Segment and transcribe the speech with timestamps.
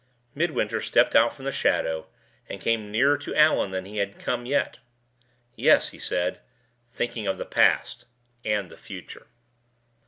[0.33, 2.07] Midwinter stepped out from the shadow,
[2.49, 4.77] and came nearer to Allan than he had come yet.
[5.55, 6.39] "Yes," he said,
[6.87, 8.05] "thinking of the past
[8.43, 9.27] and the future."